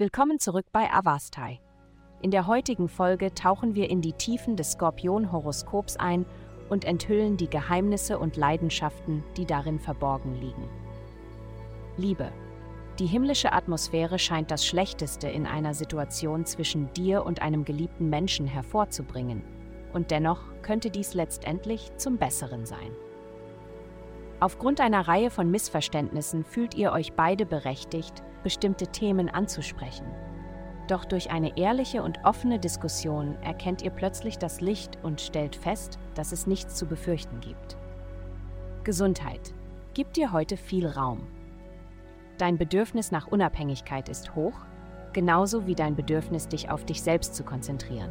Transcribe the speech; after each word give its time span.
Willkommen 0.00 0.38
zurück 0.38 0.64
bei 0.72 0.90
Avastai. 0.90 1.60
In 2.22 2.30
der 2.30 2.46
heutigen 2.46 2.88
Folge 2.88 3.34
tauchen 3.34 3.74
wir 3.74 3.90
in 3.90 4.00
die 4.00 4.14
Tiefen 4.14 4.56
des 4.56 4.72
Skorpion-Horoskops 4.72 5.98
ein 5.98 6.24
und 6.70 6.86
enthüllen 6.86 7.36
die 7.36 7.50
Geheimnisse 7.50 8.18
und 8.18 8.36
Leidenschaften, 8.38 9.22
die 9.36 9.44
darin 9.44 9.78
verborgen 9.78 10.34
liegen. 10.34 10.68
Liebe. 11.98 12.32
Die 12.98 13.06
himmlische 13.06 13.52
Atmosphäre 13.52 14.18
scheint 14.18 14.50
das 14.50 14.64
Schlechteste 14.64 15.28
in 15.28 15.46
einer 15.46 15.74
Situation 15.74 16.46
zwischen 16.46 16.90
dir 16.94 17.26
und 17.26 17.42
einem 17.42 17.66
geliebten 17.66 18.08
Menschen 18.08 18.46
hervorzubringen, 18.46 19.42
und 19.92 20.10
dennoch 20.10 20.40
könnte 20.62 20.90
dies 20.90 21.12
letztendlich 21.12 21.92
zum 21.98 22.16
Besseren 22.16 22.64
sein. 22.64 22.90
Aufgrund 24.40 24.80
einer 24.80 25.06
Reihe 25.06 25.28
von 25.28 25.50
Missverständnissen 25.50 26.44
fühlt 26.44 26.74
ihr 26.74 26.92
euch 26.92 27.12
beide 27.12 27.44
berechtigt, 27.44 28.22
bestimmte 28.42 28.86
Themen 28.86 29.28
anzusprechen. 29.28 30.06
Doch 30.88 31.04
durch 31.04 31.30
eine 31.30 31.58
ehrliche 31.58 32.02
und 32.02 32.18
offene 32.24 32.58
Diskussion 32.58 33.36
erkennt 33.42 33.82
ihr 33.82 33.90
plötzlich 33.90 34.38
das 34.38 34.62
Licht 34.62 34.98
und 35.02 35.20
stellt 35.20 35.56
fest, 35.56 35.98
dass 36.14 36.32
es 36.32 36.46
nichts 36.46 36.74
zu 36.74 36.86
befürchten 36.86 37.40
gibt. 37.40 37.76
Gesundheit. 38.82 39.52
Gibt 39.92 40.16
dir 40.16 40.32
heute 40.32 40.56
viel 40.56 40.86
Raum. 40.86 41.26
Dein 42.38 42.56
Bedürfnis 42.56 43.10
nach 43.10 43.26
Unabhängigkeit 43.26 44.08
ist 44.08 44.34
hoch, 44.34 44.54
genauso 45.12 45.66
wie 45.66 45.74
dein 45.74 45.94
Bedürfnis, 45.94 46.48
dich 46.48 46.70
auf 46.70 46.86
dich 46.86 47.02
selbst 47.02 47.34
zu 47.34 47.44
konzentrieren. 47.44 48.10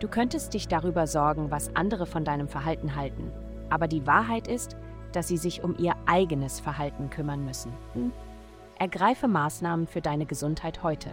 Du 0.00 0.08
könntest 0.08 0.52
dich 0.52 0.66
darüber 0.66 1.06
sorgen, 1.06 1.52
was 1.52 1.74
andere 1.76 2.06
von 2.06 2.24
deinem 2.24 2.48
Verhalten 2.48 2.96
halten, 2.96 3.30
aber 3.70 3.86
die 3.86 4.06
Wahrheit 4.06 4.48
ist, 4.48 4.76
dass 5.16 5.28
sie 5.28 5.38
sich 5.38 5.64
um 5.64 5.74
ihr 5.78 5.94
eigenes 6.04 6.60
Verhalten 6.60 7.08
kümmern 7.08 7.42
müssen. 7.42 7.72
Ergreife 8.78 9.28
Maßnahmen 9.28 9.86
für 9.86 10.02
deine 10.02 10.26
Gesundheit 10.26 10.82
heute. 10.82 11.10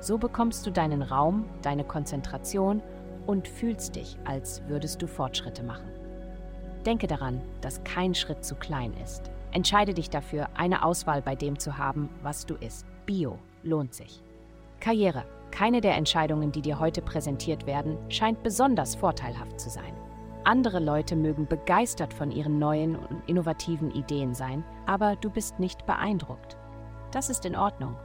So 0.00 0.18
bekommst 0.18 0.66
du 0.66 0.72
deinen 0.72 1.00
Raum, 1.00 1.44
deine 1.62 1.84
Konzentration 1.84 2.82
und 3.24 3.46
fühlst 3.46 3.94
dich, 3.94 4.18
als 4.24 4.62
würdest 4.66 5.00
du 5.00 5.06
Fortschritte 5.06 5.62
machen. 5.62 5.88
Denke 6.84 7.06
daran, 7.06 7.40
dass 7.60 7.84
kein 7.84 8.16
Schritt 8.16 8.44
zu 8.44 8.56
klein 8.56 8.92
ist. 9.04 9.30
Entscheide 9.52 9.94
dich 9.94 10.10
dafür, 10.10 10.48
eine 10.54 10.84
Auswahl 10.84 11.22
bei 11.22 11.36
dem 11.36 11.56
zu 11.56 11.78
haben, 11.78 12.08
was 12.22 12.46
du 12.46 12.54
isst. 12.56 12.84
Bio 13.06 13.38
lohnt 13.62 13.94
sich. 13.94 14.24
Karriere. 14.80 15.24
Keine 15.52 15.80
der 15.80 15.94
Entscheidungen, 15.94 16.50
die 16.50 16.62
dir 16.62 16.80
heute 16.80 17.00
präsentiert 17.00 17.64
werden, 17.64 17.96
scheint 18.08 18.42
besonders 18.42 18.96
vorteilhaft 18.96 19.60
zu 19.60 19.70
sein. 19.70 19.94
Andere 20.46 20.78
Leute 20.78 21.16
mögen 21.16 21.48
begeistert 21.48 22.14
von 22.14 22.30
ihren 22.30 22.60
neuen 22.60 22.94
und 22.94 23.20
innovativen 23.26 23.90
Ideen 23.90 24.32
sein, 24.32 24.62
aber 24.86 25.16
du 25.16 25.28
bist 25.28 25.58
nicht 25.58 25.86
beeindruckt. 25.86 26.56
Das 27.10 27.30
ist 27.30 27.44
in 27.44 27.56
Ordnung. 27.56 27.96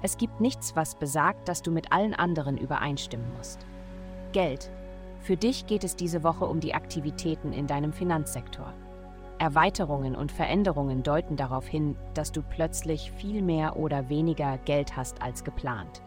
Es 0.00 0.16
gibt 0.16 0.40
nichts, 0.40 0.76
was 0.76 0.94
besagt, 0.94 1.48
dass 1.48 1.60
du 1.60 1.72
mit 1.72 1.90
allen 1.90 2.14
anderen 2.14 2.56
übereinstimmen 2.56 3.26
musst. 3.36 3.66
Geld. 4.30 4.70
Für 5.22 5.36
dich 5.36 5.66
geht 5.66 5.82
es 5.82 5.96
diese 5.96 6.22
Woche 6.22 6.44
um 6.44 6.60
die 6.60 6.72
Aktivitäten 6.72 7.52
in 7.52 7.66
deinem 7.66 7.92
Finanzsektor. 7.92 8.72
Erweiterungen 9.38 10.14
und 10.14 10.30
Veränderungen 10.30 11.02
deuten 11.02 11.34
darauf 11.34 11.66
hin, 11.66 11.96
dass 12.14 12.30
du 12.30 12.42
plötzlich 12.42 13.10
viel 13.10 13.42
mehr 13.42 13.76
oder 13.76 14.08
weniger 14.08 14.56
Geld 14.58 14.96
hast 14.96 15.20
als 15.20 15.42
geplant. 15.42 16.00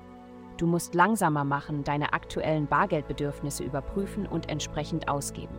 Du 0.58 0.68
musst 0.68 0.96
langsamer 0.96 1.44
machen, 1.44 1.84
deine 1.84 2.14
aktuellen 2.14 2.68
Bargeldbedürfnisse 2.68 3.64
überprüfen 3.64 4.26
und 4.26 4.50
entsprechend 4.50 5.10
ausgeben. 5.10 5.56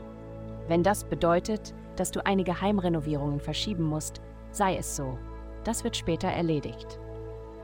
Wenn 0.69 0.83
das 0.83 1.05
bedeutet, 1.05 1.75
dass 1.97 2.11
du 2.11 2.25
einige 2.25 2.61
Heimrenovierungen 2.61 3.41
verschieben 3.41 3.85
musst, 3.85 4.21
sei 4.51 4.77
es 4.77 4.97
so. 4.97 5.19
Das 5.65 5.85
wird 5.85 5.97
später 5.97 6.29
erledigt. 6.29 6.99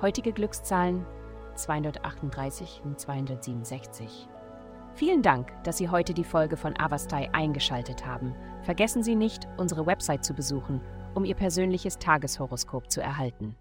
Heutige 0.00 0.32
Glückszahlen 0.32 1.06
238 1.54 2.82
und 2.84 2.98
267. 2.98 4.28
Vielen 4.94 5.22
Dank, 5.22 5.52
dass 5.64 5.78
Sie 5.78 5.88
heute 5.88 6.12
die 6.12 6.24
Folge 6.24 6.56
von 6.56 6.78
Avastai 6.78 7.30
eingeschaltet 7.32 8.04
haben. 8.06 8.34
Vergessen 8.62 9.02
Sie 9.02 9.14
nicht, 9.14 9.48
unsere 9.56 9.86
Website 9.86 10.24
zu 10.24 10.34
besuchen, 10.34 10.80
um 11.14 11.24
Ihr 11.24 11.34
persönliches 11.34 11.98
Tageshoroskop 11.98 12.90
zu 12.90 13.00
erhalten. 13.00 13.56